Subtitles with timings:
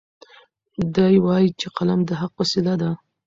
[0.95, 2.91] دی وایي چې قلم د حق وسیله ده.